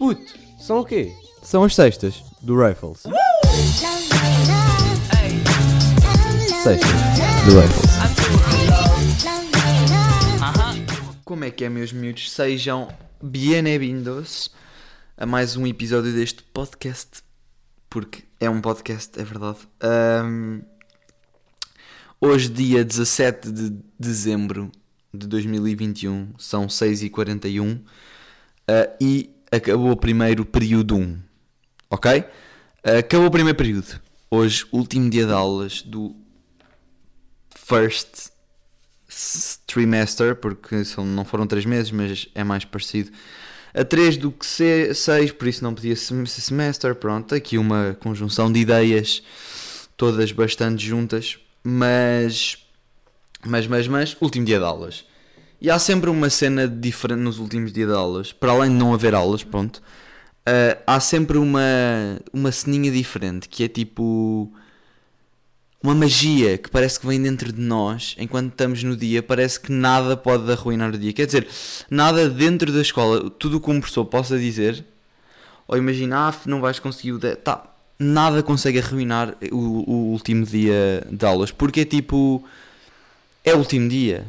Puto, 0.00 0.32
são 0.58 0.80
o 0.80 0.84
quê? 0.86 1.14
São 1.42 1.62
as 1.62 1.74
sextas 1.74 2.24
do 2.40 2.58
Rifles. 2.58 3.02
Sextas 6.62 6.90
do 7.44 7.60
Rifles. 7.60 7.90
Como 11.22 11.44
é 11.44 11.50
que 11.50 11.66
é, 11.66 11.68
meus 11.68 11.92
miúdos? 11.92 12.32
Sejam 12.32 12.88
bem-vindos 13.22 14.50
a 15.18 15.26
mais 15.26 15.54
um 15.54 15.66
episódio 15.66 16.14
deste 16.14 16.44
podcast. 16.44 17.22
Porque 17.90 18.24
é 18.40 18.48
um 18.48 18.62
podcast, 18.62 19.20
é 19.20 19.22
verdade. 19.22 19.58
Ahm, 19.82 20.62
hoje, 22.18 22.48
dia 22.48 22.82
17 22.82 23.52
de 23.52 23.76
dezembro 23.98 24.72
de 25.12 25.26
2021, 25.26 26.32
são 26.38 26.68
6h41 26.68 27.82
ah, 28.66 28.88
e 28.98 29.38
acabou 29.50 29.90
o 29.90 29.96
primeiro 29.96 30.44
período 30.44 30.96
1. 30.96 31.18
Ok? 31.90 32.24
Acabou 32.98 33.26
o 33.26 33.30
primeiro 33.30 33.56
período. 33.56 34.00
Hoje, 34.30 34.64
último 34.72 35.10
dia 35.10 35.26
de 35.26 35.32
aulas 35.32 35.82
do 35.82 36.14
first 37.54 38.30
trimester, 39.66 40.36
porque 40.36 40.82
não 40.98 41.24
foram 41.24 41.46
3 41.46 41.64
meses, 41.64 41.90
mas 41.90 42.28
é 42.34 42.44
mais 42.44 42.64
parecido 42.64 43.10
a 43.74 43.84
3 43.84 44.16
do 44.16 44.32
que 44.32 44.46
6, 44.46 45.32
por 45.32 45.48
isso 45.48 45.62
não 45.62 45.74
podia 45.74 45.96
ser 45.96 46.26
semestre. 46.26 46.94
Pronto, 46.94 47.34
aqui 47.34 47.58
uma 47.58 47.96
conjunção 48.00 48.52
de 48.52 48.60
ideias, 48.60 49.22
todas 49.96 50.32
bastante 50.32 50.84
juntas, 50.84 51.38
mas, 51.62 52.58
mas, 53.44 53.66
mas, 53.66 53.88
mas, 53.88 54.16
último 54.20 54.44
dia 54.44 54.58
de 54.58 54.64
aulas. 54.64 55.04
E 55.60 55.70
há 55.70 55.78
sempre 55.78 56.08
uma 56.08 56.30
cena 56.30 56.66
diferente 56.66 57.20
nos 57.20 57.38
últimos 57.38 57.72
dias 57.72 57.88
de 57.88 57.94
aulas, 57.94 58.32
para 58.32 58.52
além 58.52 58.70
de 58.70 58.76
não 58.76 58.94
haver 58.94 59.14
aulas, 59.14 59.42
pronto. 59.44 59.82
ah, 60.46 60.78
há 60.86 61.00
sempre 61.00 61.36
uma, 61.38 61.60
uma 62.32 62.50
ceninha 62.52 62.90
diferente 62.90 63.48
que 63.48 63.64
é 63.64 63.68
tipo 63.68 64.50
uma 65.82 65.94
magia 65.94 66.58
que 66.58 66.70
parece 66.70 67.00
que 67.00 67.06
vem 67.06 67.20
dentro 67.22 67.52
de 67.52 67.60
nós 67.60 68.14
enquanto 68.18 68.50
estamos 68.52 68.82
no 68.82 68.96
dia. 68.96 69.22
Parece 69.22 69.58
que 69.60 69.72
nada 69.72 70.16
pode 70.16 70.50
arruinar 70.50 70.94
o 70.94 70.98
dia. 70.98 71.12
Quer 71.12 71.26
dizer, 71.26 71.46
nada 71.90 72.28
dentro 72.28 72.72
da 72.72 72.80
escola, 72.80 73.30
tudo 73.30 73.56
o 73.58 73.60
que 73.60 73.70
um 73.70 73.80
professor 73.80 74.04
possa 74.06 74.38
dizer, 74.38 74.84
ou 75.68 75.76
imagina, 75.78 76.28
ah, 76.28 76.34
não 76.46 76.60
vais 76.60 76.78
conseguir 76.78 77.12
o. 77.12 77.18
de- 77.18 77.36
Tá, 77.36 77.64
nada 77.98 78.42
consegue 78.42 78.78
arruinar 78.78 79.36
o, 79.52 79.56
o 79.90 79.94
último 80.12 80.44
dia 80.46 81.06
de 81.10 81.24
aulas, 81.26 81.50
porque 81.50 81.80
é 81.80 81.84
tipo. 81.84 82.42
É 83.44 83.54
o 83.54 83.58
último 83.58 83.88
dia. 83.88 84.26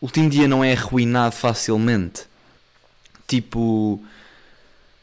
O 0.00 0.06
último 0.06 0.30
dia 0.30 0.46
não 0.46 0.64
é 0.64 0.72
arruinado 0.72 1.34
facilmente. 1.34 2.24
Tipo. 3.26 4.02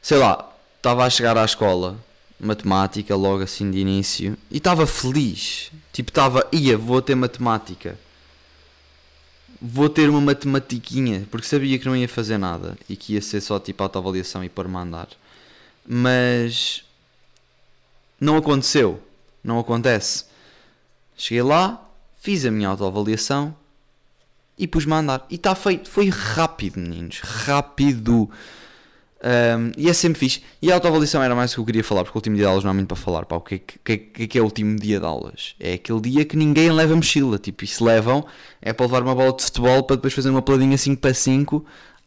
Sei 0.02 0.18
lá, 0.18 0.54
estava 0.78 1.06
a 1.06 1.10
chegar 1.10 1.38
à 1.38 1.44
escola 1.44 1.98
matemática 2.40 3.16
logo 3.16 3.44
assim 3.44 3.72
de 3.72 3.80
início 3.80 4.38
e 4.52 4.58
estava 4.58 4.86
feliz. 4.86 5.72
Tipo, 5.92 6.12
estava, 6.12 6.48
ia, 6.52 6.78
vou 6.78 7.02
ter 7.02 7.16
matemática. 7.16 7.98
Vou 9.62 9.90
ter 9.90 10.10
uma 10.10 10.22
matematiquinha, 10.22 11.26
porque 11.32 11.48
sabia 11.48 11.80
que 11.80 11.86
não 11.86 11.96
ia 11.96 12.08
fazer 12.08 12.38
nada 12.38 12.78
e 12.90 12.96
que 12.96 13.14
ia 13.14 13.22
ser 13.22 13.42
só 13.42 13.60
tipo 13.60 13.82
autoavaliação 13.82 14.44
e 14.44 14.50
pôr-me 14.50 14.76
a 14.76 14.82
andar. 14.82 15.08
Mas 15.88 16.84
não 18.20 18.38
aconteceu, 18.38 19.02
não 19.44 19.60
acontece. 19.60 20.26
Cheguei 21.16 21.42
lá, 21.42 21.84
fiz 22.20 22.46
a 22.46 22.52
minha 22.52 22.68
autoavaliação 22.70 23.56
e 24.58 24.68
pus-me 24.68 24.94
a 24.94 24.98
andar. 24.98 25.26
E 25.30 25.36
está 25.36 25.54
feito, 25.56 25.90
foi 25.90 26.10
rápido, 26.10 26.80
meninos, 26.80 27.20
rápido. 27.20 28.30
Um, 29.26 29.72
e 29.78 29.90
é 29.90 29.94
sempre 29.94 30.20
fixe. 30.20 30.42
E 30.62 30.72
a 30.72 30.76
autoavaliação 30.76 31.22
era 31.24 31.34
mais 31.34 31.52
o 31.52 31.56
que 31.56 31.62
eu 31.62 31.66
queria 31.66 31.84
falar, 31.84 32.04
porque 32.04 32.18
o 32.18 32.20
último 32.20 32.36
dia 32.36 32.46
de 32.46 32.50
aulas 32.50 32.64
não 32.64 32.72
há 32.72 32.74
muito 32.74 32.88
para 32.88 32.98
falar. 32.98 33.26
Pá, 33.26 33.38
o 33.38 33.42
que 33.42 33.56
é 33.56 33.58
que, 33.58 33.80
que, 33.80 33.98
que 33.98 34.24
é 34.24 34.28
que 34.28 34.38
é 34.38 34.42
o 34.42 34.46
último 34.46 34.76
dia 34.76 35.00
de 35.00 35.06
aulas? 35.06 35.56
É 35.60 35.74
aquele 35.74 36.02
dia 36.02 36.26
que 36.26 36.38
ninguém 36.38 36.72
leva 36.72 36.96
mochila. 36.96 37.40
Tipo, 37.40 37.64
e 37.64 37.68
se 37.68 37.84
levam, 37.84 38.26
é 38.62 38.72
para 38.72 38.86
levar 38.86 39.02
uma 39.02 39.16
bola 39.16 39.36
de 39.36 39.44
futebol 39.44 39.84
para 39.84 39.96
depois 39.96 40.14
fazer 40.14 40.30
uma 40.30 40.42
peladinha 40.42 40.78
5 40.78 41.02
para 41.02 41.14
5 41.14 41.66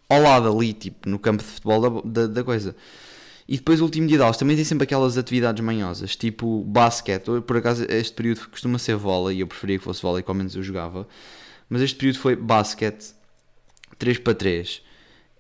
ao 0.09 0.23
lado 0.23 0.49
ali, 0.49 0.73
tipo, 0.73 1.09
no 1.09 1.19
campo 1.19 1.43
de 1.43 1.49
futebol 1.49 2.03
da, 2.03 2.23
da, 2.23 2.27
da 2.29 2.45
coisa. 2.45 2.75
E 3.49 3.57
depois 3.57 3.81
o 3.81 3.85
último 3.85 4.07
dia 4.07 4.19
de 4.19 4.23
aulas 4.23 4.37
também 4.37 4.55
tem 4.55 4.65
sempre 4.65 4.85
aquelas 4.85 5.17
atividades 5.17 5.65
manhosas, 5.65 6.15
tipo 6.15 6.63
basquete. 6.65 7.25
Por 7.47 7.57
acaso 7.57 7.85
este 7.89 8.13
período 8.13 8.47
costuma 8.51 8.79
ser 8.79 8.95
vôlei 8.97 9.39
e 9.39 9.41
eu 9.41 9.47
preferia 9.47 9.79
que 9.79 9.85
fosse 9.85 10.03
vôlei, 10.03 10.23
que 10.23 10.31
ao 10.31 10.35
menos 10.35 10.55
eu 10.55 10.63
jogava. 10.63 11.09
Mas 11.69 11.83
este 11.83 11.97
período 11.97 12.19
foi 12.19 12.37
basquete 12.37 13.15
3 13.99 14.19
para 14.19 14.35
3. 14.35 14.83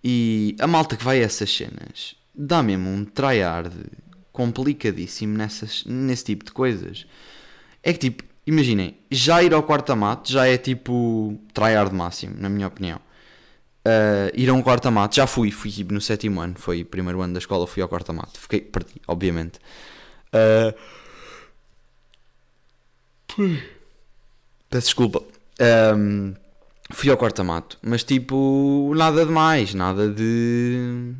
E 0.02 0.56
a 0.60 0.66
malta 0.66 0.96
que 0.96 1.04
vai 1.04 1.20
a 1.20 1.24
essas 1.24 1.50
cenas 1.50 2.16
dá 2.34 2.62
mesmo 2.62 2.88
um 2.88 3.04
tryhard 3.04 3.72
complicadíssimo 4.32 5.36
nessas, 5.36 5.84
nesse 5.84 6.24
tipo 6.24 6.44
de 6.44 6.52
coisas. 6.52 7.06
É 7.82 7.92
que 7.92 7.98
tipo, 7.98 8.22
imaginem, 8.46 8.96
já 9.10 9.42
ir 9.42 9.52
ao 9.52 9.62
quarto 9.62 9.96
mate 9.96 10.32
já 10.32 10.46
é 10.46 10.56
tipo 10.56 11.38
tryhard 11.52 11.92
máximo, 11.92 12.36
na 12.38 12.48
minha 12.48 12.68
opinião. 12.68 13.00
Uh, 13.84 14.30
ir 14.34 14.48
a 14.50 14.52
um 14.54 14.62
quarto 14.62 14.90
mate, 14.92 15.16
já 15.16 15.26
fui, 15.26 15.50
fui 15.50 15.70
tipo 15.70 15.92
no 15.92 16.00
sétimo 16.00 16.40
ano, 16.40 16.54
foi 16.56 16.82
o 16.82 16.86
primeiro 16.86 17.20
ano 17.20 17.32
da 17.32 17.38
escola, 17.38 17.66
fui 17.66 17.82
ao 17.82 17.88
quarto 17.88 18.12
mate, 18.12 18.38
fiquei, 18.38 18.60
perdi, 18.60 19.00
obviamente. 19.08 19.58
Uh, 20.32 20.72
peço 24.68 24.86
desculpa. 24.86 25.37
Um, 25.60 26.34
fui 26.90 27.10
ao 27.10 27.16
quarto 27.16 27.44
mato, 27.44 27.78
mas 27.82 28.04
tipo, 28.04 28.92
nada 28.94 29.26
de 29.26 29.32
mais, 29.32 29.74
nada 29.74 30.08
de, 30.08 31.14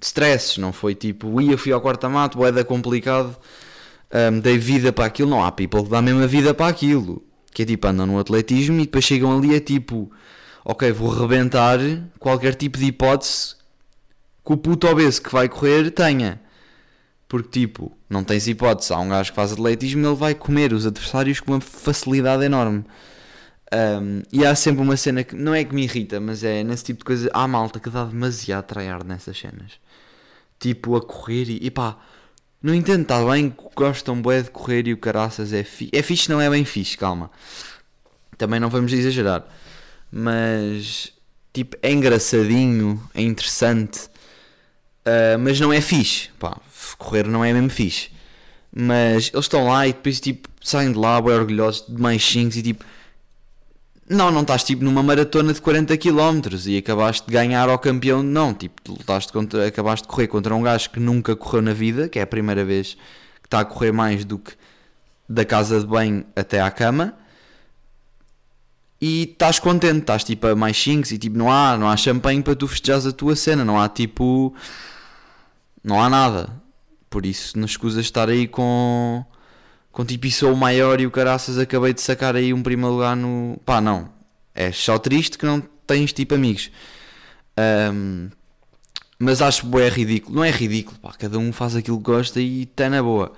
stresses, 0.00 0.58
não 0.58 0.72
foi 0.72 0.94
tipo, 0.94 1.40
ia, 1.40 1.58
fui 1.58 1.72
ao 1.72 1.80
quarto 1.80 2.08
mato, 2.08 2.38
boeda 2.38 2.64
complicado, 2.64 3.36
um, 4.32 4.38
dei 4.38 4.58
vida 4.58 4.92
para 4.92 5.06
aquilo, 5.06 5.30
não 5.30 5.44
há 5.44 5.50
people 5.50 5.84
que 5.84 5.90
dá 5.90 6.00
mesmo 6.00 6.22
a 6.22 6.26
vida 6.26 6.54
para 6.54 6.68
aquilo, 6.68 7.22
que 7.52 7.62
é 7.62 7.66
tipo, 7.66 7.86
andam 7.86 8.06
no 8.06 8.18
atletismo 8.18 8.76
e 8.80 8.84
depois 8.84 9.04
chegam 9.04 9.36
ali 9.36 9.54
é 9.54 9.60
tipo, 9.60 10.10
ok, 10.64 10.92
vou 10.92 11.10
rebentar 11.10 11.78
qualquer 12.18 12.54
tipo 12.54 12.78
de 12.78 12.86
hipótese 12.86 13.56
que 14.44 14.52
o 14.52 14.56
puto 14.56 14.86
obeso 14.86 15.20
que 15.20 15.32
vai 15.32 15.48
correr 15.48 15.90
tenha. 15.90 16.40
Porque, 17.28 17.48
tipo, 17.48 17.90
não 18.08 18.22
tens 18.22 18.46
hipótese. 18.46 18.92
Há 18.92 18.98
um 19.00 19.08
gajo 19.08 19.30
que 19.30 19.36
faz 19.36 19.52
atletismo 19.52 20.06
ele 20.06 20.14
vai 20.14 20.32
comer 20.32 20.72
os 20.72 20.86
adversários 20.86 21.40
com 21.40 21.52
uma 21.52 21.60
facilidade 21.60 22.44
enorme. 22.44 22.84
Um, 23.72 24.22
e 24.32 24.46
há 24.46 24.54
sempre 24.54 24.82
uma 24.82 24.96
cena 24.96 25.24
que 25.24 25.34
não 25.34 25.54
é 25.54 25.64
que 25.64 25.74
me 25.74 25.82
irrita, 25.82 26.20
mas 26.20 26.44
é 26.44 26.62
nesse 26.62 26.84
tipo 26.84 27.00
de 27.00 27.04
coisa. 27.04 27.30
Há 27.32 27.46
malta 27.48 27.80
que 27.80 27.90
dá 27.90 28.04
demasiado 28.04 28.64
tryhard 28.64 29.06
nessas 29.06 29.38
cenas. 29.38 29.72
Tipo, 30.58 30.96
a 30.96 31.02
correr 31.02 31.50
e, 31.50 31.58
e 31.66 31.70
pá, 31.70 31.98
não 32.62 32.74
entendo, 32.74 33.02
está 33.02 33.24
bem 33.24 33.50
que 33.50 33.62
gostam 33.74 34.20
bué 34.20 34.42
de 34.42 34.50
correr 34.50 34.86
e 34.86 34.92
o 34.92 34.96
caraças 34.98 35.52
é 35.52 35.64
fixe. 35.64 35.90
É 35.94 36.02
fixe, 36.02 36.30
não 36.30 36.40
é 36.40 36.48
bem 36.48 36.64
fixe, 36.64 36.96
calma. 36.96 37.30
Também 38.38 38.60
não 38.60 38.70
vamos 38.70 38.92
exagerar. 38.92 39.44
Mas, 40.10 41.12
tipo, 41.52 41.76
é 41.82 41.92
engraçadinho, 41.92 43.02
é 43.14 43.22
interessante. 43.22 44.08
Uh, 45.06 45.38
mas 45.38 45.60
não 45.60 45.72
é 45.72 45.80
fixe, 45.80 46.30
pá, 46.38 46.58
correr 46.98 47.26
não 47.26 47.44
é 47.44 47.52
mesmo 47.52 47.70
fixe. 47.70 48.10
Mas 48.74 49.30
eles 49.32 49.44
estão 49.44 49.66
lá 49.68 49.86
e 49.86 49.92
depois 49.92 50.20
tipo 50.20 50.48
saem 50.60 50.92
de 50.92 50.98
lá 50.98 51.20
bem 51.20 51.32
orgulhosos 51.32 51.86
de 51.86 52.00
manchinhos 52.00 52.56
e 52.56 52.62
tipo 52.62 52.84
não, 54.08 54.30
não 54.30 54.42
estás 54.42 54.62
tipo 54.62 54.84
numa 54.84 55.02
maratona 55.02 55.52
de 55.52 55.60
40 55.60 55.96
km 55.96 56.40
e 56.66 56.78
acabaste 56.78 57.26
de 57.26 57.32
ganhar 57.32 57.68
ao 57.68 57.78
campeão, 57.78 58.22
não, 58.22 58.54
tipo, 58.54 58.80
lutaste 58.88 59.32
contra, 59.32 59.66
acabaste 59.66 60.06
de 60.06 60.08
correr 60.08 60.28
contra 60.28 60.54
um 60.54 60.62
gajo 60.62 60.90
que 60.90 61.00
nunca 61.00 61.34
correu 61.34 61.62
na 61.62 61.72
vida, 61.72 62.08
que 62.08 62.18
é 62.18 62.22
a 62.22 62.26
primeira 62.26 62.64
vez 62.64 62.94
que 63.42 63.46
está 63.46 63.60
a 63.60 63.64
correr 63.64 63.92
mais 63.92 64.24
do 64.24 64.38
que 64.38 64.52
da 65.28 65.44
casa 65.44 65.80
de 65.80 65.86
banho 65.86 66.24
até 66.36 66.60
à 66.60 66.70
cama. 66.70 67.14
E 69.00 69.24
estás 69.24 69.58
contente, 69.58 70.00
estás 70.00 70.24
tipo 70.24 70.46
a 70.46 70.54
mais 70.54 70.80
5 70.80 71.12
e 71.12 71.18
tipo 71.18 71.36
não 71.36 71.50
há, 71.50 71.76
não 71.76 71.88
há 71.88 71.96
champanhe 71.96 72.42
para 72.42 72.54
tu 72.54 72.66
festejares 72.66 73.06
a 73.06 73.12
tua 73.12 73.36
cena, 73.36 73.64
não 73.64 73.78
há 73.78 73.88
tipo 73.88 74.54
não 75.84 76.00
há 76.02 76.08
nada. 76.08 76.50
Por 77.10 77.26
isso 77.26 77.58
não 77.58 77.66
escusas 77.66 78.04
estar 78.04 78.28
aí 78.28 78.48
com 78.48 79.24
com 79.96 80.04
tipo 80.04 80.26
e 80.26 80.30
sou 80.30 80.52
o 80.52 80.56
maior 80.56 81.00
e 81.00 81.06
o 81.06 81.10
caraças 81.10 81.56
acabei 81.56 81.94
de 81.94 82.02
sacar 82.02 82.36
aí 82.36 82.52
um 82.52 82.62
primeiro 82.62 82.92
lugar 82.92 83.16
no. 83.16 83.58
Pá, 83.64 83.80
não. 83.80 84.10
É 84.54 84.70
só 84.70 84.98
triste 84.98 85.38
que 85.38 85.46
não 85.46 85.58
tens 85.86 86.12
tipo 86.12 86.34
amigos. 86.34 86.70
Ahm, 87.56 88.28
mas 89.18 89.40
acho 89.40 89.64
bué 89.64 89.88
ridículo. 89.88 90.36
Não 90.36 90.44
é 90.44 90.50
ridículo, 90.50 90.98
pá, 90.98 91.14
cada 91.18 91.38
um 91.38 91.50
faz 91.50 91.74
aquilo 91.74 91.96
que 91.96 92.02
gosta 92.04 92.38
e 92.38 92.64
está 92.64 92.90
na 92.90 93.02
boa. 93.02 93.32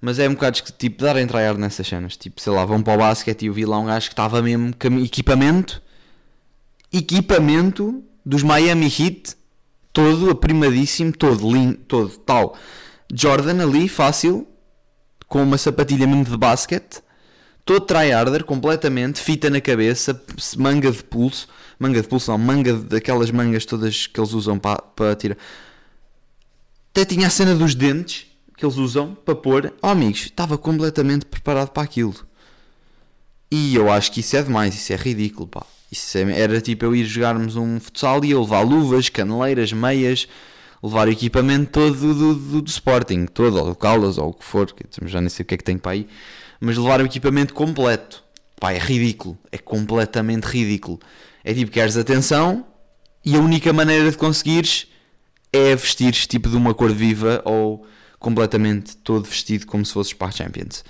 Mas 0.00 0.18
é 0.18 0.26
um 0.26 0.32
bocado 0.32 0.56
esque- 0.56 0.72
tipo 0.72 1.02
dar 1.02 1.16
a 1.16 1.20
entrar 1.20 1.52
nessas 1.58 1.86
cenas. 1.86 2.16
Tipo, 2.16 2.40
sei 2.40 2.50
lá, 2.54 2.64
vão 2.64 2.80
para 2.82 2.94
o 2.94 2.96
basquete 2.96 3.42
e 3.42 3.46
eu 3.48 3.52
vi 3.52 3.66
lá 3.66 3.78
um 3.78 3.84
gajo 3.84 4.06
que 4.08 4.14
estava 4.14 4.40
mesmo 4.40 4.72
equipamento. 5.04 5.82
Equipamento 6.90 8.02
dos 8.24 8.42
Miami 8.42 8.86
Heat. 8.86 9.36
Todo 9.92 10.30
aprimadíssimo, 10.30 11.12
todo 11.12 11.52
lindo, 11.52 11.76
todo 11.86 12.08
tal. 12.20 12.56
Jordan 13.12 13.62
ali, 13.62 13.86
fácil, 13.86 14.46
com 15.30 15.44
uma 15.44 15.56
sapatilha 15.56 16.08
mesmo 16.08 16.24
de 16.24 16.36
basquete, 16.36 17.00
todo 17.64 17.86
tryharder, 17.86 18.44
completamente, 18.44 19.20
fita 19.20 19.48
na 19.48 19.60
cabeça, 19.60 20.20
manga 20.58 20.90
de 20.90 21.04
pulso, 21.04 21.46
manga 21.78 22.02
de 22.02 22.08
pulso 22.08 22.32
não, 22.32 22.36
manga 22.36 22.74
daquelas 22.74 23.30
mangas 23.30 23.64
todas 23.64 24.08
que 24.08 24.18
eles 24.20 24.32
usam 24.32 24.58
para, 24.58 24.82
para 24.82 25.14
tirar. 25.14 25.36
Até 26.90 27.04
tinha 27.04 27.28
a 27.28 27.30
cena 27.30 27.54
dos 27.54 27.76
dentes 27.76 28.26
que 28.56 28.64
eles 28.66 28.76
usam 28.76 29.14
para 29.24 29.36
pôr. 29.36 29.72
Oh 29.80 29.86
amigos, 29.86 30.22
estava 30.22 30.58
completamente 30.58 31.24
preparado 31.24 31.68
para 31.68 31.84
aquilo. 31.84 32.16
E 33.48 33.76
eu 33.76 33.88
acho 33.90 34.10
que 34.10 34.18
isso 34.20 34.36
é 34.36 34.42
demais, 34.42 34.74
isso 34.74 34.92
é 34.92 34.96
ridículo, 34.96 35.46
pá. 35.46 35.64
Isso 35.92 36.18
é- 36.18 36.40
era 36.40 36.60
tipo 36.60 36.84
eu 36.84 36.94
ir 36.94 37.04
jogarmos 37.04 37.54
um 37.54 37.78
futsal 37.78 38.24
e 38.24 38.32
eu 38.32 38.40
levar 38.40 38.62
luvas, 38.62 39.08
caneleiras, 39.08 39.72
meias, 39.72 40.26
levar 40.82 41.08
o 41.08 41.10
equipamento 41.10 41.70
todo 41.72 41.94
do, 41.96 42.34
do, 42.34 42.62
do, 42.62 42.68
Sporting, 42.68 43.26
todo, 43.26 43.58
ou 43.58 43.66
do 43.66 43.74
Caldas, 43.74 44.18
ou 44.18 44.30
o 44.30 44.34
que 44.34 44.44
for, 44.44 44.72
que 44.72 44.84
já 45.06 45.20
nem 45.20 45.28
sei 45.28 45.42
o 45.42 45.46
que 45.46 45.54
é 45.54 45.58
que 45.58 45.64
tem 45.64 45.76
para 45.76 45.92
aí, 45.92 46.06
mas 46.60 46.76
levar 46.76 47.00
o 47.00 47.04
equipamento 47.04 47.54
completo. 47.54 48.22
Pá, 48.58 48.72
é 48.72 48.78
ridículo, 48.78 49.38
é 49.50 49.58
completamente 49.58 50.44
ridículo. 50.44 51.00
É 51.42 51.54
tipo, 51.54 51.70
queres 51.70 51.96
atenção 51.96 52.66
e 53.24 53.34
a 53.34 53.38
única 53.38 53.72
maneira 53.72 54.10
de 54.10 54.16
conseguires 54.16 54.86
é 55.52 55.74
vestir 55.74 56.12
tipo 56.12 56.48
de 56.48 56.56
uma 56.56 56.74
cor 56.74 56.92
viva 56.92 57.42
ou 57.44 57.86
completamente 58.18 58.96
todo 58.98 59.24
vestido 59.24 59.66
como 59.66 59.84
se 59.84 59.92
fosses 59.92 60.12
para 60.12 60.28
a 60.28 60.30
Champions. 60.30 60.84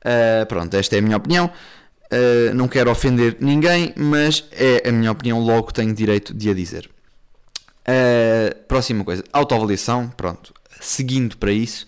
Uh, 0.00 0.44
pronto, 0.46 0.74
esta 0.74 0.96
é 0.96 0.98
a 0.98 1.02
minha 1.02 1.16
opinião. 1.16 1.50
Uh, 2.12 2.54
não 2.54 2.68
quero 2.68 2.90
ofender 2.90 3.38
ninguém, 3.40 3.92
mas 3.96 4.44
é 4.52 4.88
a 4.88 4.92
minha 4.92 5.10
opinião, 5.10 5.40
logo 5.40 5.72
tenho 5.72 5.94
direito 5.94 6.34
de 6.34 6.50
a 6.50 6.54
dizer. 6.54 6.93
Uh, 7.86 8.54
próxima 8.66 9.04
coisa, 9.04 9.22
autoavaliação, 9.32 10.08
pronto, 10.08 10.54
seguindo 10.80 11.36
para 11.36 11.52
isso. 11.52 11.86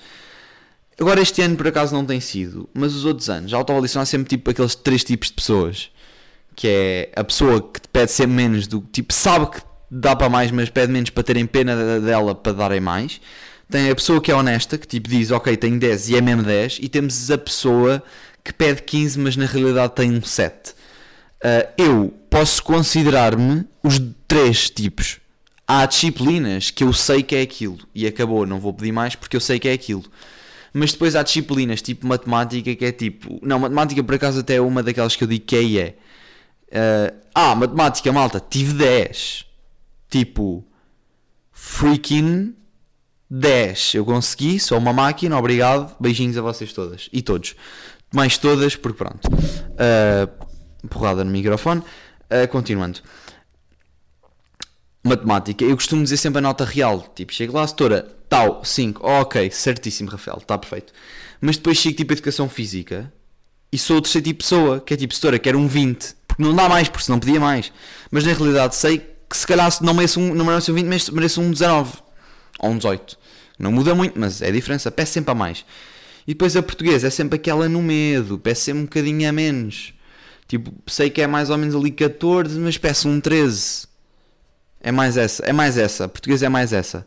Agora 0.99 1.21
este 1.21 1.43
ano 1.43 1.57
por 1.57 1.67
acaso 1.69 1.95
não 1.95 2.05
tem 2.05 2.21
sido, 2.21 2.69
mas 2.73 2.95
os 2.95 3.05
outros 3.05 3.29
anos, 3.29 3.53
a 3.53 3.57
autoavaliação 3.57 4.01
há 4.01 4.07
sempre 4.07 4.29
tipo 4.29 4.51
aqueles 4.51 4.75
três 4.75 5.05
tipos 5.05 5.29
de 5.29 5.35
pessoas. 5.35 5.91
Que 6.55 6.69
é 6.69 7.13
a 7.15 7.23
pessoa 7.23 7.61
que 7.61 7.81
te 7.83 7.89
pede 7.89 8.11
sempre 8.11 8.35
menos 8.35 8.67
do 8.67 8.81
tipo, 8.81 9.13
sabe 9.13 9.51
que 9.51 9.61
dá 9.91 10.17
para 10.17 10.31
mais, 10.31 10.51
mas 10.51 10.71
pede 10.71 10.91
menos 10.91 11.11
para 11.11 11.23
terem 11.23 11.45
pena 11.45 12.01
dela 12.01 12.35
para 12.35 12.53
darem 12.53 12.81
mais. 12.81 13.21
Tem 13.69 13.91
a 13.91 13.95
pessoa 13.95 14.21
que 14.21 14.31
é 14.31 14.35
honesta, 14.35 14.79
que 14.79 14.87
tipo 14.87 15.09
diz, 15.09 15.31
ok, 15.31 15.55
tenho 15.57 15.79
10 15.79 16.11
e 16.11 16.17
é 16.17 16.21
mesmo 16.21 16.43
10. 16.43 16.79
E 16.81 16.89
temos 16.89 17.31
a 17.31 17.37
pessoa 17.37 18.03
que 18.43 18.53
pede 18.53 18.83
15, 18.83 19.19
mas 19.19 19.37
na 19.37 19.45
realidade 19.45 19.95
tem 19.95 20.11
um 20.11 20.23
7. 20.23 20.71
Uh, 20.71 20.75
eu 21.77 22.15
posso 22.31 22.63
considerar-me 22.63 23.67
os 23.83 24.01
três 24.27 24.71
tipos. 24.71 25.21
Há 25.67 25.85
disciplinas 25.87 26.71
que 26.71 26.85
eu 26.85 26.93
sei 26.93 27.23
que 27.23 27.35
é 27.35 27.43
aquilo 27.43 27.79
e 27.95 28.07
acabou, 28.07 28.47
não 28.47 28.61
vou 28.61 28.73
pedir 28.73 28.93
mais 28.93 29.15
porque 29.17 29.37
eu 29.37 29.41
sei 29.41 29.59
que 29.59 29.69
é 29.69 29.73
aquilo. 29.73 30.05
Mas 30.73 30.93
depois 30.93 31.17
há 31.17 31.23
disciplinas 31.23 31.83
tipo 31.83 32.07
matemática 32.07 32.75
que 32.75 32.85
é 32.85 32.93
tipo. 32.93 33.41
Não, 33.43 33.59
matemática 33.59 34.05
por 34.05 34.15
acaso 34.15 34.41
até 34.41 34.57
é 34.57 34.61
uma 34.61 34.83
daquelas 34.83 35.17
que 35.17 35.25
eu 35.25 35.29
digo 35.29 35.45
que 35.45 35.57
é 35.57 35.63
e 35.63 35.79
é. 35.79 35.95
Uh, 36.69 37.17
ah, 37.35 37.55
matemática, 37.55 38.13
malta, 38.13 38.41
tive 38.41 38.75
10. 38.75 39.47
Tipo, 40.11 40.65
freaking 41.51 42.55
10. 43.31 43.95
Eu 43.95 44.05
consegui, 44.05 44.61
sou 44.61 44.79
uma 44.79 44.93
máquina, 44.93 45.37
obrigado. 45.39 45.97
Beijinhos 45.99 46.37
a 46.37 46.43
vocês 46.43 46.73
todas 46.73 47.09
e 47.13 47.23
todos 47.23 47.57
mais 48.13 48.39
todas, 48.39 48.77
porque 48.77 48.97
pronto. 48.97 49.29
Uh, 49.29 50.89
porrada 50.89 51.25
no 51.25 51.31
microfone. 51.31 51.81
Uh, 51.81 52.49
continuando. 52.51 53.01
Matemática. 55.07 55.65
Eu 55.65 55.77
costumo 55.77 56.03
dizer 56.03 56.17
sempre 56.17 56.39
a 56.39 56.43
nota 56.43 56.65
real. 56.65 57.13
Tipo, 57.15 57.33
chego 57.33 57.57
lá, 57.57 57.67
setora, 57.67 58.07
tal, 58.29 58.65
5. 58.65 59.01
Oh, 59.03 59.21
ok, 59.21 59.51
certíssimo, 59.51 60.11
Rafael, 60.11 60.39
está 60.39 60.59
perfeito. 60.59 60.93
Mas 61.41 61.57
depois 61.57 61.79
chego 61.79 61.97
tipo 61.97 62.13
a 62.13 62.15
educação 62.15 62.49
física 62.49 63.13
e 63.73 63.79
sou 63.79 63.99
o 63.99 64.01
terceiro 64.01 64.25
tipo 64.25 64.39
de 64.39 64.45
pessoa, 64.45 64.81
que 64.81 64.95
é 64.95 64.97
tipo, 64.97 65.15
setora, 65.15 65.39
quero 65.39 65.59
um 65.59 65.67
20. 65.67 66.15
Porque 66.27 66.43
não 66.43 66.55
dá 66.55 66.69
mais, 66.69 66.89
porque 66.89 67.05
senão 67.05 67.19
podia 67.19 67.41
mais. 67.41 67.73
Mas 68.11 68.25
na 68.25 68.33
realidade 68.33 68.75
sei 68.75 68.99
que 68.99 69.37
se 69.37 69.47
calhar 69.47 69.71
não 69.83 69.95
mereço 69.95 70.21
um, 70.21 70.35
não 70.35 70.45
mereço 70.45 70.73
um 70.73 70.75
20, 70.75 70.87
mas 70.87 71.11
mereço 71.11 71.41
um 71.41 71.51
19. 71.51 71.93
Ou 72.59 72.71
um 72.71 72.77
18. 72.77 73.19
Não 73.59 73.73
muda 73.73 73.95
muito, 73.95 74.19
mas 74.19 74.43
é 74.43 74.49
a 74.49 74.51
diferença. 74.51 74.91
Peço 74.91 75.13
sempre 75.13 75.33
a 75.33 75.35
mais. 75.35 75.65
E 76.27 76.33
depois 76.33 76.57
a 76.57 76.63
portuguesa 76.63 77.07
é 77.07 77.11
sempre 77.11 77.37
aquela 77.37 77.69
no 77.69 77.83
medo, 77.83 78.39
peço 78.39 78.63
sempre 78.63 78.81
um 78.81 78.85
bocadinho 78.85 79.29
a 79.29 79.33
menos. 79.33 79.95
Tipo, 80.49 80.73
sei 80.87 81.11
que 81.11 81.21
é 81.23 81.27
mais 81.27 81.51
ou 81.51 81.59
menos 81.59 81.75
ali 81.75 81.91
14, 81.91 82.59
mas 82.59 82.77
peço 82.77 83.09
um 83.09 83.21
13. 83.21 83.87
É 84.81 84.93
mais 84.93 85.17
essa, 85.17 85.45
é 85.45 85.53
mais 85.53 85.77
essa. 85.77 86.05
A 86.05 86.09
portuguesa 86.09 86.47
é 86.47 86.49
mais 86.49 86.73
essa. 86.73 87.07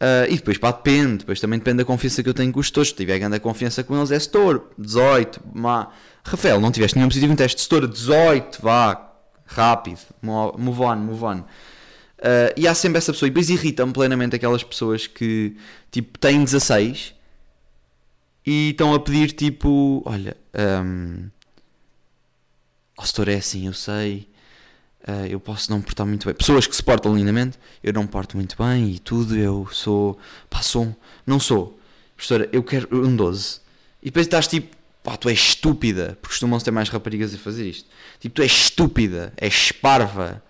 Uh, 0.00 0.30
e 0.30 0.36
depois, 0.36 0.56
pá, 0.58 0.72
depende. 0.72 1.18
Depois 1.18 1.40
também 1.40 1.58
depende 1.58 1.78
da 1.78 1.84
confiança 1.84 2.22
que 2.22 2.28
eu 2.28 2.34
tenho 2.34 2.52
com 2.52 2.60
os 2.60 2.68
tutores. 2.68 2.90
Se 2.90 2.94
tiver 2.94 3.18
grande 3.18 3.38
confiança 3.40 3.84
com 3.84 3.96
eles, 3.96 4.10
é 4.10 4.18
setor. 4.18 4.70
18, 4.78 5.40
má. 5.54 5.90
Rafael, 6.24 6.60
não 6.60 6.70
tiveste 6.70 6.96
nenhum 6.96 7.08
positivo 7.08 7.32
em 7.32 7.36
teste 7.36 7.56
de 7.56 7.62
setor. 7.62 7.86
18, 7.86 8.62
vá. 8.62 9.12
Rápido. 9.44 10.00
Move 10.22 10.80
on, 10.82 10.96
move 10.96 11.24
on. 11.24 11.38
Uh, 12.20 12.52
e 12.56 12.66
há 12.68 12.74
sempre 12.74 12.98
essa 12.98 13.12
pessoa. 13.12 13.26
E 13.26 13.30
depois 13.30 13.50
irritam-me 13.50 13.92
plenamente 13.92 14.36
aquelas 14.36 14.62
pessoas 14.62 15.06
que, 15.06 15.56
tipo, 15.90 16.18
têm 16.18 16.44
16 16.44 17.14
e 18.46 18.70
estão 18.70 18.94
a 18.94 19.00
pedir 19.00 19.32
tipo: 19.32 20.02
Olha, 20.06 20.36
um, 20.84 21.28
o 22.98 23.06
setor 23.06 23.28
é 23.28 23.36
assim, 23.36 23.66
eu 23.66 23.72
sei, 23.72 24.28
uh, 25.08 25.26
eu 25.28 25.40
posso 25.40 25.70
não 25.70 25.80
portar 25.80 26.06
muito 26.06 26.26
bem. 26.26 26.34
Pessoas 26.34 26.66
que 26.66 26.74
se 26.74 26.82
portam 26.82 27.16
lindamente, 27.16 27.58
eu 27.82 27.92
não 27.92 28.06
porto 28.06 28.36
muito 28.36 28.56
bem 28.56 28.90
e 28.90 28.98
tudo, 28.98 29.36
eu 29.36 29.68
sou. 29.72 30.18
Pá, 30.48 30.62
sou. 30.62 30.94
Não 31.26 31.38
sou. 31.38 31.78
Professora, 32.16 32.48
eu 32.52 32.62
quero 32.62 32.88
um 32.92 33.14
12. 33.14 33.60
E 34.02 34.06
depois 34.06 34.26
estás 34.26 34.46
tipo: 34.46 34.76
Pá, 35.02 35.16
tu 35.16 35.28
és 35.28 35.38
estúpida, 35.38 36.18
porque 36.20 36.34
costumam-se 36.34 36.64
ter 36.64 36.70
mais 36.70 36.88
raparigas 36.88 37.34
a 37.34 37.38
fazer 37.38 37.68
isto. 37.68 37.88
Tipo, 38.18 38.36
tu 38.36 38.42
és 38.42 38.52
estúpida, 38.52 39.32
és 39.36 39.72
parva, 39.72 40.42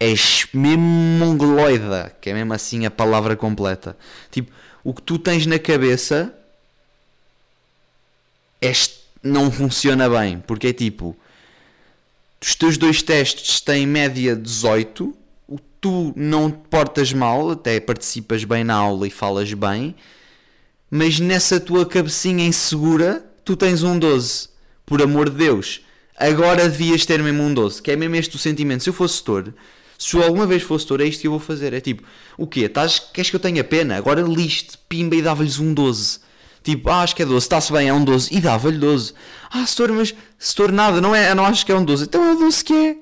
és 0.00 0.46
mesmo 0.52 0.82
mongoloida, 0.82 2.14
que 2.20 2.30
é 2.30 2.34
mesmo 2.34 2.52
assim 2.54 2.86
a 2.86 2.90
palavra 2.90 3.36
completa. 3.36 3.96
Tipo, 4.30 4.50
o 4.82 4.94
que 4.94 5.02
tu 5.02 5.18
tens 5.18 5.44
na 5.44 5.58
cabeça 5.58 6.34
este 8.60 8.98
não 9.22 9.50
funciona 9.50 10.08
bem, 10.08 10.40
porque 10.40 10.68
é 10.68 10.72
tipo, 10.72 11.16
os 12.40 12.54
teus 12.54 12.76
dois 12.76 13.02
testes 13.02 13.60
têm 13.60 13.86
média 13.86 14.36
18, 14.36 15.14
tu 15.80 16.12
não 16.16 16.50
te 16.50 16.58
portas 16.70 17.12
mal, 17.12 17.50
até 17.50 17.78
participas 17.80 18.44
bem 18.44 18.64
na 18.64 18.74
aula 18.74 19.06
e 19.06 19.10
falas 19.10 19.52
bem, 19.54 19.94
mas 20.90 21.20
nessa 21.20 21.60
tua 21.60 21.84
cabecinha 21.84 22.46
insegura, 22.46 23.24
tu 23.44 23.56
tens 23.56 23.82
um 23.82 23.98
12. 23.98 24.48
Por 24.86 25.02
amor 25.02 25.28
de 25.28 25.36
Deus, 25.36 25.82
agora 26.16 26.68
devias 26.68 27.04
ter 27.04 27.22
mesmo 27.22 27.42
um 27.42 27.52
12, 27.52 27.82
que 27.82 27.90
é 27.90 27.96
mesmo 27.96 28.16
este 28.16 28.36
o 28.36 28.38
sentimento. 28.38 28.82
Se 28.82 28.90
eu 28.90 28.94
fosse 28.94 29.18
setor, 29.18 29.52
se 29.98 30.16
eu 30.16 30.22
alguma 30.22 30.46
vez 30.46 30.62
fosse 30.62 30.84
setor, 30.84 31.00
é 31.00 31.04
isto 31.04 31.20
que 31.20 31.26
eu 31.26 31.32
vou 31.32 31.40
fazer. 31.40 31.74
É 31.74 31.80
tipo, 31.80 32.02
o 32.36 32.46
quê? 32.46 32.60
Estás, 32.60 32.98
queres 32.98 33.30
que 33.30 33.36
eu 33.36 33.40
tenha 33.40 33.62
pena? 33.62 33.96
Agora 33.96 34.22
liste, 34.22 34.78
pimba 34.88 35.14
e 35.16 35.22
dava-lhes 35.22 35.58
um 35.58 35.74
12. 35.74 36.20
Tipo, 36.68 36.90
ah, 36.90 37.00
acho 37.00 37.16
que 37.16 37.22
é 37.22 37.24
12, 37.24 37.46
está-se 37.46 37.72
bem, 37.72 37.88
é 37.88 37.94
um 37.94 38.04
12. 38.04 38.28
E 38.30 38.42
dava-lhe 38.42 38.76
12. 38.76 39.14
Ah, 39.50 39.64
setor, 39.64 39.90
mas 39.90 40.14
setor 40.38 40.70
nada, 40.70 41.00
não 41.00 41.14
é? 41.14 41.34
Não 41.34 41.46
acho 41.46 41.64
que 41.64 41.72
é 41.72 41.74
um 41.74 41.82
12. 41.82 42.04
Então 42.04 42.22
é 42.22 42.34
o 42.34 42.38
12 42.38 42.62
que 42.62 42.74
é. 42.74 42.96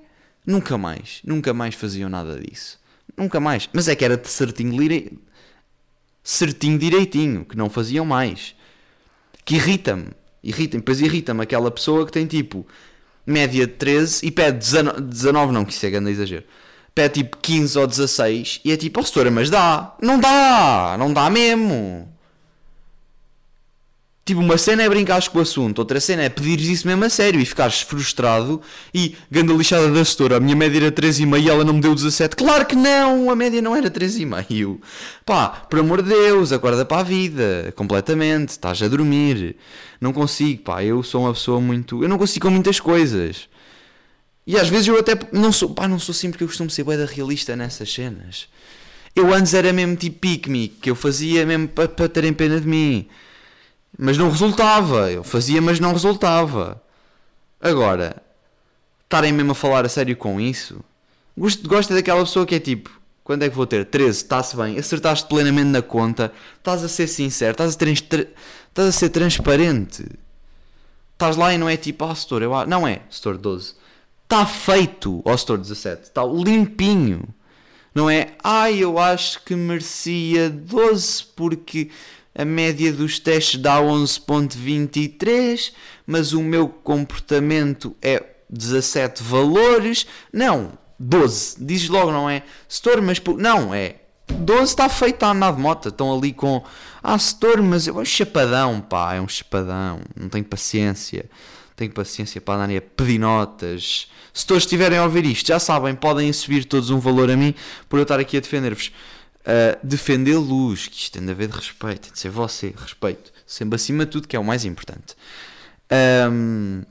Nunca 0.46 0.78
mais, 0.78 1.18
nunca 1.25 1.52
mais 1.52 1.75
faziam 1.75 2.08
nada 2.08 2.38
disso. 2.38 2.78
Nunca 3.16 3.40
mais. 3.40 3.68
Mas 3.73 3.88
é 3.88 3.96
que 3.96 4.04
era 4.04 4.23
certinho, 4.25 4.80
lire... 4.80 5.18
certinho 6.23 6.78
direitinho, 6.78 7.44
que 7.44 7.56
não 7.56 7.68
faziam 7.68 8.06
mais. 8.06 8.54
Que 9.44 9.56
irrita-me. 9.56 10.11
Irrita-me. 10.44 10.82
Depois 10.82 11.00
irrita-me 11.00 11.42
aquela 11.42 11.68
pessoa 11.68 12.06
que 12.06 12.12
tem 12.12 12.25
tipo 12.25 12.64
média 13.26 13.66
de 13.66 13.73
13 13.73 14.26
e 14.26 14.30
pede 14.30 14.58
19, 14.58 15.00
19 15.00 15.52
não, 15.52 15.64
que 15.64 15.73
isso 15.73 15.85
é 15.85 15.90
grande 15.90 16.12
exagero. 16.12 16.44
Pede 16.94 17.14
tipo 17.14 17.37
15 17.38 17.78
ou 17.80 17.87
16 17.88 18.61
e 18.64 18.70
é 18.70 18.76
tipo, 18.76 19.00
oh 19.00 19.02
setora, 19.02 19.28
mas 19.28 19.50
dá. 19.50 19.96
Não 20.00 20.20
dá, 20.20 20.94
não 20.96 21.12
dá 21.12 21.28
mesmo. 21.28 22.14
Tipo, 24.26 24.40
uma 24.40 24.59
cena 24.59 24.83
é 24.83 24.88
brincares 24.88 25.28
com 25.28 25.38
o 25.38 25.42
assunto, 25.42 25.78
outra 25.78 26.00
cena 26.00 26.25
é 26.25 26.28
pedires 26.28 26.66
isso 26.66 26.85
mesmo 26.85 27.04
a 27.04 27.09
sério 27.09 27.40
e 27.40 27.47
ficares 27.47 27.83
frustrado 27.83 28.61
e 28.92 29.14
ganda 29.30 29.52
lixada 29.52 29.88
da 29.88 30.04
setora. 30.04 30.38
A 30.38 30.40
minha 30.40 30.56
média 30.56 30.78
era 30.78 30.90
3,5 30.90 31.40
e 31.40 31.49
ela 31.49 31.64
não 31.64 31.75
me 31.75 31.80
deu 31.80 31.95
17. 31.95 32.35
Claro 32.35 32.66
que 32.66 32.75
não, 32.75 33.30
a 33.30 33.37
média 33.37 33.62
não 33.62 33.76
era 33.76 33.88
3,5. 33.88 34.80
Pá, 35.25 35.49
por 35.49 35.78
amor 35.78 36.02
de 36.02 36.09
Deus, 36.09 36.50
acorda 36.50 36.85
para 36.85 37.02
a 37.02 37.04
vida, 37.04 37.73
completamente. 37.76 38.49
Estás 38.49 38.83
a 38.83 38.88
dormir. 38.88 39.54
Não 40.00 40.12
consigo, 40.12 40.61
pá, 40.64 40.83
eu 40.83 41.04
sou 41.04 41.23
uma 41.23 41.33
pessoa 41.33 41.61
muito. 41.61 42.02
Eu 42.02 42.09
não 42.09 42.18
consigo 42.18 42.49
com 42.49 42.52
muitas 42.52 42.80
coisas. 42.80 43.49
E 44.45 44.56
às 44.56 44.68
vezes 44.68 44.88
eu 44.88 44.99
até 44.99 45.16
não 45.30 45.52
sou, 45.52 45.71
pá, 45.71 45.87
não 45.87 46.00
sou 46.00 46.12
assim 46.12 46.33
porque 46.33 46.42
eu 46.42 46.49
costumo 46.49 46.68
ser 46.68 46.83
boeda 46.83 47.06
realista 47.06 47.54
nessas 47.54 47.95
cenas. 47.95 48.49
Eu 49.14 49.33
antes 49.33 49.54
era 49.54 49.73
mesmo 49.73 49.95
tipo 49.95 50.18
pick-me, 50.18 50.66
que 50.66 50.90
eu 50.90 50.97
fazia 50.97 51.47
mesmo 51.47 51.68
para 51.68 52.09
terem 52.09 52.33
pena 52.33 52.61
de 52.61 52.66
mim. 52.66 53.06
Mas 53.98 54.18
não 54.18 54.30
resultava. 54.30 55.10
Eu 55.10 55.24
fazia, 55.24 55.60
mas 55.60 55.80
não 55.80 55.92
resultava. 55.92 56.82
Agora, 57.60 58.22
estarem 59.04 59.32
mesmo 59.32 59.52
a 59.52 59.54
falar 59.54 59.84
a 59.84 59.88
sério 59.88 60.16
com 60.16 60.40
isso. 60.40 60.80
Gosto, 61.36 61.68
gosto 61.68 61.94
daquela 61.94 62.20
pessoa 62.20 62.46
que 62.46 62.54
é 62.54 62.60
tipo: 62.60 62.90
quando 63.24 63.42
é 63.42 63.48
que 63.48 63.56
vou 63.56 63.66
ter? 63.66 63.84
13, 63.84 64.10
está-se 64.10 64.56
bem, 64.56 64.78
acertaste 64.78 65.28
plenamente 65.28 65.68
na 65.68 65.82
conta, 65.82 66.32
estás 66.58 66.84
a 66.84 66.88
ser 66.88 67.06
sincero, 67.06 67.52
estás 67.52 67.76
a, 67.76 68.88
a 68.88 68.92
ser 68.92 69.08
transparente. 69.08 70.06
Estás 71.12 71.36
lá 71.36 71.52
e 71.54 71.58
não 71.58 71.68
é 71.68 71.76
tipo, 71.76 72.04
ah, 72.04 72.14
setor, 72.14 72.42
eu, 72.42 72.66
não 72.66 72.86
é, 72.86 73.00
setor 73.10 73.38
12. 73.38 73.74
Está 74.24 74.44
feito, 74.44 75.22
ó 75.24 75.36
setor 75.36 75.58
17. 75.58 76.02
Está 76.04 76.24
limpinho. 76.24 77.22
Não 77.94 78.10
é, 78.10 78.34
ai, 78.44 78.78
eu 78.78 78.98
acho 78.98 79.42
que 79.42 79.56
merecia 79.56 80.50
12 80.50 81.24
porque 81.34 81.90
a 82.36 82.44
média 82.44 82.92
dos 82.92 83.18
testes 83.18 83.60
dá 83.60 83.80
11.23, 83.80 85.72
mas 86.06 86.32
o 86.32 86.42
meu 86.42 86.68
comportamento 86.68 87.96
é 88.02 88.22
17 88.50 89.22
valores. 89.22 90.06
Não, 90.32 90.72
12. 90.98 91.64
Dizes 91.64 91.88
logo, 91.88 92.12
não 92.12 92.28
é? 92.28 92.42
Setor, 92.68 93.00
mas... 93.00 93.20
Não, 93.38 93.72
é... 93.74 93.96
12 94.28 94.64
está 94.64 94.88
feito 94.88 95.22
andar 95.22 95.54
de 95.54 95.60
moto. 95.60 95.88
Estão 95.88 96.14
ali 96.14 96.32
com... 96.32 96.62
Ah, 97.02 97.18
setor, 97.18 97.62
mas. 97.62 97.86
É 97.86 97.92
um 97.92 98.04
chapadão, 98.04 98.80
pá. 98.80 99.14
É 99.14 99.20
um 99.20 99.28
chapadão. 99.28 100.00
Não 100.14 100.28
tenho 100.28 100.44
paciência. 100.44 101.30
Tenho 101.76 101.92
paciência 101.92 102.40
para 102.40 102.54
andarem 102.54 102.76
a 102.76 102.82
pedir 102.82 103.18
notas. 103.18 104.08
Se 104.32 104.46
todos 104.46 104.64
estiverem 104.64 104.98
a 104.98 105.04
ouvir 105.04 105.24
isto, 105.24 105.46
já 105.46 105.58
sabem, 105.58 105.94
podem 105.94 106.32
subir 106.32 106.64
todos 106.64 106.90
um 106.90 106.98
valor 106.98 107.30
a 107.30 107.36
mim 107.36 107.54
por 107.88 107.98
eu 107.98 108.02
estar 108.02 108.18
aqui 108.18 108.36
a 108.36 108.40
defender-vos. 108.40 108.92
Uh, 109.46 109.78
Defendê-los, 109.80 110.88
que 110.88 110.96
isto 110.96 111.12
tem 111.12 111.24
de 111.24 111.30
haver 111.30 111.46
de 111.46 111.54
respeito, 111.54 112.00
tem 112.00 112.12
de 112.12 112.18
ser 112.18 112.30
você, 112.30 112.74
respeito. 112.76 113.32
Sempre 113.46 113.76
acima 113.76 114.04
de 114.04 114.10
tudo, 114.10 114.26
que 114.26 114.34
é 114.34 114.38
o 114.38 114.44
mais 114.44 114.64
importante. 114.64 115.14
Um, 116.32 116.82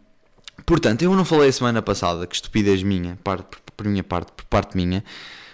portanto, 0.65 1.01
eu 1.01 1.13
não 1.13 1.25
falei 1.25 1.49
a 1.49 1.51
semana 1.51 1.81
passada, 1.81 2.25
que 2.25 2.35
estupidez 2.35 2.81
minha, 2.81 3.19
parte, 3.21 3.43
por, 3.43 3.59
por 3.75 3.85
minha 3.85 4.03
parte, 4.03 4.31
por 4.31 4.45
parte 4.45 4.77
minha. 4.77 5.03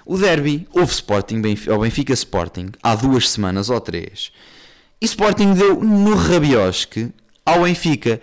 O 0.05 0.15
derby, 0.17 0.67
houve 0.71 0.91
Sporting, 0.91 1.41
Benfica, 1.41 1.73
ou 1.73 1.81
Benfica 1.81 2.13
Sporting, 2.13 2.67
há 2.83 2.95
duas 2.95 3.29
semanas 3.29 3.69
ou 3.71 3.81
três. 3.81 4.31
E 5.01 5.05
Sporting 5.05 5.53
deu 5.53 5.83
no 5.83 6.15
rabiosque 6.15 7.11
ao 7.43 7.63
Benfica. 7.63 8.21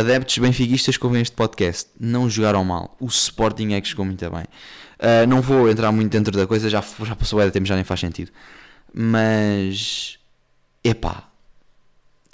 Adeptos 0.00 0.38
benfiquistas 0.38 0.96
que 0.96 1.04
ouvem 1.04 1.20
este 1.20 1.36
podcast 1.36 1.90
não 1.98 2.28
jogaram 2.28 2.64
mal. 2.64 2.96
O 2.98 3.06
Sporting 3.06 3.74
é 3.74 3.80
que 3.80 3.88
jogou 3.88 4.06
muito 4.06 4.28
bem. 4.30 4.44
Uh, 4.98 5.26
não 5.28 5.40
vou 5.40 5.68
entrar 5.68 5.92
muito 5.92 6.10
dentro 6.10 6.36
da 6.36 6.46
coisa, 6.46 6.70
já, 6.70 6.82
já 7.04 7.14
passou 7.14 7.38
o 7.38 7.50
tempo, 7.50 7.66
já 7.66 7.74
nem 7.74 7.84
faz 7.84 8.00
sentido. 8.00 8.30
Mas. 8.94 10.18
Epá. 10.82 11.24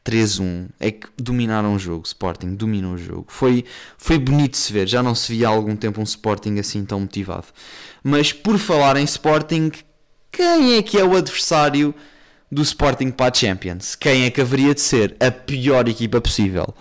3-1. 0.05 0.69
É 0.79 0.93
que 0.93 1.09
dominaram 1.19 1.75
o 1.75 1.79
jogo. 1.79 2.07
Sporting 2.07 2.55
dominou 2.55 2.95
o 2.95 2.99
jogo. 2.99 3.27
Foi, 3.29 3.65
foi 3.99 4.19
bonito 4.19 4.57
se 4.57 4.73
ver. 4.73 4.87
Já 4.87 5.03
não 5.03 5.15
se 5.15 5.33
via 5.33 5.49
há 5.49 5.51
algum 5.51 5.75
tempo 5.75 6.01
um 6.01 6.05
Sporting 6.05 6.59
assim 6.61 6.85
tão 6.85 7.01
motivado. 7.01 7.47
Mas 8.05 8.33
por 8.33 8.57
falar 8.59 8.97
em 8.97 9.05
Sporting, 9.05 9.73
quem 10.31 10.77
é 10.77 10.83
que 10.83 10.97
é 10.99 11.05
o 11.05 11.17
adversário 11.17 11.93
do 12.51 12.63
Sporting 12.63 13.11
para 13.11 13.33
a 13.33 13.35
Champions? 13.35 13.97
Quem 13.97 14.25
é 14.25 14.31
que 14.31 14.41
haveria 14.41 14.73
de 14.73 14.81
ser 14.81 15.17
a 15.19 15.31
pior 15.33 15.89
equipa 15.89 16.21
possível? 16.21 16.73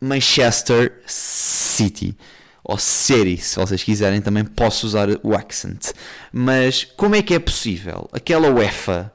Manchester 0.00 1.00
City. 1.06 2.16
Ou 2.62 2.78
City, 2.78 3.36
se 3.36 3.56
vocês 3.56 3.82
quiserem, 3.82 4.20
também 4.20 4.44
posso 4.44 4.86
usar 4.86 5.08
o 5.22 5.34
accent. 5.34 5.92
Mas 6.32 6.84
como 6.84 7.14
é 7.14 7.22
que 7.22 7.34
é 7.34 7.38
possível? 7.38 8.08
Aquela 8.12 8.50
UEFA. 8.50 9.12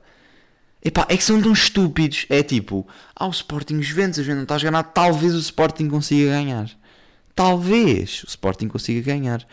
Epá, 0.83 1.05
é 1.09 1.17
que 1.17 1.23
são 1.23 1.41
tão 1.41 1.51
estúpidos. 1.51 2.25
É 2.29 2.41
tipo, 2.41 2.87
ah, 3.15 3.27
o 3.27 3.31
Sporting 3.31 3.81
Juventus, 3.81 4.19
a 4.19 4.23
Juventus 4.23 4.37
não 4.37 4.43
está 4.43 4.55
a 4.55 4.71
ganhar, 4.71 4.83
talvez 4.83 5.35
o 5.35 5.39
Sporting 5.39 5.89
consiga 5.89 6.31
ganhar. 6.31 6.71
Talvez 7.35 8.23
o 8.23 8.27
Sporting 8.27 8.67
consiga 8.67 9.01
ganhar. 9.01 9.45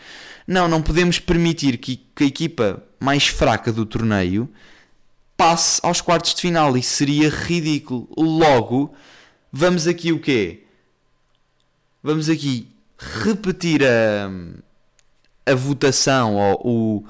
Não, 0.47 0.67
não 0.67 0.81
podemos 0.81 1.19
permitir 1.19 1.77
que, 1.77 1.97
que 2.15 2.23
a 2.23 2.27
equipa 2.27 2.83
mais 2.99 3.27
fraca 3.27 3.71
do 3.71 3.85
torneio 3.85 4.49
passe 5.37 5.79
aos 5.83 6.01
quartos 6.01 6.33
de 6.33 6.41
final. 6.41 6.75
Isso 6.77 6.95
seria 6.95 7.29
ridículo. 7.29 8.09
Logo, 8.17 8.93
vamos 9.51 9.87
aqui 9.87 10.11
o 10.11 10.19
quê? 10.19 10.63
Vamos 12.01 12.29
aqui 12.29 12.67
repetir 12.97 13.83
a, 13.83 14.31
a 15.45 15.55
votação 15.55 16.35
ou 16.35 16.61
o 16.63 17.05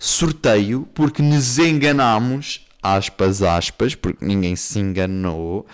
sorteio 0.00 0.88
porque 0.94 1.22
nos 1.22 1.58
enganamos, 1.58 2.66
aspas, 2.82 3.42
aspas, 3.42 3.94
porque 3.94 4.24
ninguém 4.24 4.54
se 4.56 4.78
enganou. 4.78 5.66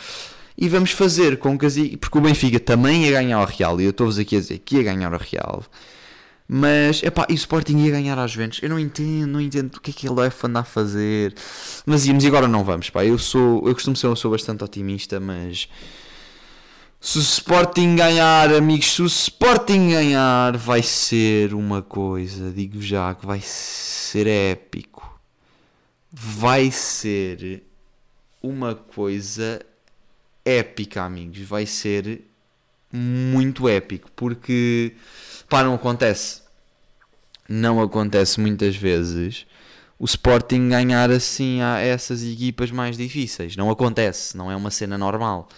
E 0.57 0.69
vamos 0.69 0.93
fazer 0.93 1.39
com 1.39 1.59
que 1.59 1.97
porque 1.97 2.19
o 2.19 2.21
Benfica 2.21 2.61
também 2.61 3.05
ia 3.05 3.13
ganhar 3.13 3.41
o 3.41 3.45
Real, 3.45 3.81
e 3.81 3.85
eu 3.85 3.91
estou-vos 3.91 4.19
aqui 4.19 4.37
a 4.37 4.41
dizer 4.41 4.59
que 4.61 4.77
ia 4.77 4.83
ganhar 4.85 5.13
o 5.13 5.19
Real. 5.19 5.65
Mas, 6.47 7.03
epá, 7.03 7.27
e 7.29 7.33
o 7.33 7.35
Sporting 7.35 7.79
ia 7.79 7.91
ganhar 7.91 8.19
às 8.19 8.31
Juventus. 8.31 8.61
Eu 8.63 8.69
não 8.69 8.79
entendo, 8.79 9.27
não 9.27 9.41
entendo 9.41 9.75
o 9.77 9.81
que 9.81 9.91
é 9.91 9.95
que 9.95 10.07
ele 10.07 10.15
vai 10.15 10.31
andar 10.45 10.61
a 10.61 10.65
fazer. 10.65 11.35
Mas 11.87 12.07
íamos 12.07 12.23
e 12.23 12.27
agora 12.27 12.47
não 12.47 12.63
vamos, 12.63 12.91
pá. 12.91 13.05
Eu 13.05 13.19
sou, 13.19 13.67
eu 13.67 13.75
costumo 13.75 13.97
ser 13.97 14.07
uma 14.07 14.15
pessoa 14.15 14.33
bastante 14.33 14.63
otimista, 14.63 15.19
mas 15.19 15.69
se 17.05 17.19
o 17.19 17.21
Sporting 17.21 17.97
ganhar, 17.97 18.51
amigos, 18.55 18.95
se 18.95 19.03
o 19.03 19.07
Sporting 19.07 19.91
ganhar, 19.91 20.57
vai 20.57 20.83
ser 20.83 21.53
uma 21.53 21.83
coisa, 21.83 22.51
digo 22.51 22.81
já, 22.81 23.15
que 23.15 23.27
vai 23.27 23.43
ser 23.43 24.27
épico. 24.27 25.21
Vai 26.11 26.71
ser 26.71 27.63
uma 28.43 28.75
coisa 28.75 29.61
épica, 30.47 31.03
amigos. 31.03 31.41
Vai 31.41 31.67
ser 31.67 32.25
muito 32.91 33.69
épico, 33.69 34.11
porque 34.17 34.95
pá, 35.47 35.63
não 35.63 35.75
acontece. 35.75 36.41
Não 37.47 37.83
acontece 37.83 38.41
muitas 38.41 38.77
vezes 38.77 39.45
o 39.99 40.07
Sporting 40.07 40.71
ganhar 40.71 41.11
assim 41.11 41.61
a 41.61 41.81
essas 41.81 42.23
equipas 42.25 42.71
mais 42.71 42.97
difíceis. 42.97 43.57
Não 43.57 43.71
acontece, 43.71 44.39
não 44.39 44.51
é 44.51 44.57
uma 44.57 44.71
cena 44.71 44.97
normal. 44.97 45.51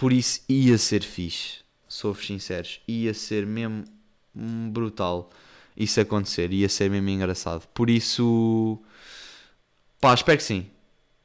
Por 0.00 0.14
isso 0.14 0.40
ia 0.48 0.78
ser 0.78 1.02
fixe, 1.02 1.58
sou-vos 1.86 2.26
sinceros, 2.26 2.80
ia 2.88 3.12
ser 3.12 3.44
mesmo 3.44 3.84
brutal 4.34 5.28
isso 5.76 6.00
acontecer, 6.00 6.50
ia 6.54 6.70
ser 6.70 6.88
mesmo 6.88 7.10
engraçado. 7.10 7.66
Por 7.74 7.90
isso, 7.90 8.80
pá, 10.00 10.14
espero 10.14 10.38
que 10.38 10.42
sim, 10.44 10.66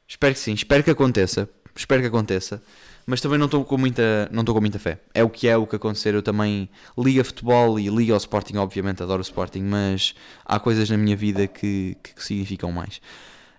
espero 0.06 0.34
que 0.34 0.40
sim, 0.40 0.52
espero 0.52 0.84
que 0.84 0.90
aconteça, 0.90 1.48
espero 1.74 2.02
que 2.02 2.08
aconteça. 2.08 2.62
Mas 3.06 3.22
também 3.22 3.38
não 3.38 3.46
estou 3.46 3.64
com 3.64 3.78
muita, 3.78 4.28
não 4.30 4.42
estou 4.42 4.54
com 4.54 4.60
muita 4.60 4.78
fé. 4.78 5.00
É 5.14 5.24
o 5.24 5.30
que 5.30 5.48
é 5.48 5.56
o 5.56 5.66
que 5.66 5.76
acontecer. 5.76 6.12
Eu 6.12 6.22
também 6.22 6.68
ligo 6.98 7.22
a 7.22 7.24
futebol 7.24 7.80
e 7.80 7.88
ligo 7.88 8.12
ao 8.12 8.18
Sporting, 8.18 8.58
obviamente 8.58 9.02
adoro 9.02 9.20
o 9.20 9.22
Sporting, 9.22 9.62
mas 9.62 10.14
há 10.44 10.60
coisas 10.60 10.90
na 10.90 10.98
minha 10.98 11.16
vida 11.16 11.46
que, 11.46 11.96
que 12.02 12.22
significam 12.22 12.70
mais. 12.70 13.00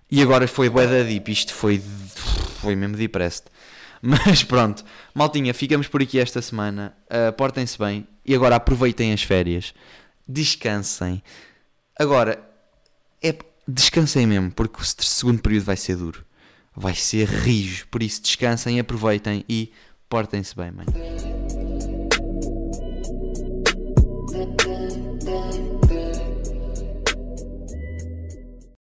E 0.08 0.22
agora 0.22 0.46
foi 0.46 0.68
bué 0.68 0.86
da 0.86 1.02
deep, 1.02 1.32
isto 1.32 1.52
foi, 1.52 1.82
foi 2.60 2.76
mesmo 2.76 2.96
depressed. 2.96 3.46
Mas 4.02 4.42
pronto, 4.44 4.84
maltinha, 5.14 5.52
ficamos 5.52 5.88
por 5.88 6.02
aqui 6.02 6.18
esta 6.18 6.40
semana. 6.40 6.96
Uh, 7.06 7.32
Portem-se 7.32 7.78
bem 7.78 8.06
e 8.24 8.34
agora 8.34 8.56
aproveitem 8.56 9.12
as 9.12 9.22
férias. 9.22 9.74
Descansem. 10.26 11.22
Agora, 11.98 12.42
é, 13.22 13.36
descansem 13.66 14.26
mesmo, 14.26 14.50
porque 14.50 14.80
o 14.80 14.84
segundo 14.84 15.40
período 15.40 15.64
vai 15.64 15.76
ser 15.76 15.96
duro. 15.96 16.24
Vai 16.76 16.94
ser 16.94 17.26
rijo. 17.28 17.86
Por 17.88 18.02
isso, 18.02 18.22
descansem, 18.22 18.78
aproveitem 18.78 19.44
e 19.48 19.72
portem-se 20.08 20.54
bem, 20.54 20.70
mãe. 20.70 20.86